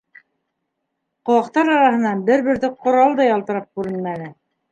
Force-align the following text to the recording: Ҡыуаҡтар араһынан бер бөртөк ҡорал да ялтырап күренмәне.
Ҡыуаҡтар 1.29 1.69
араһынан 1.75 2.25
бер 2.31 2.45
бөртөк 2.49 2.75
ҡорал 2.87 3.13
да 3.21 3.27
ялтырап 3.29 3.69
күренмәне. 3.81 4.35